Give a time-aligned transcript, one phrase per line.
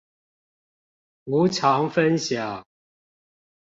[1.25, 2.65] 無償分享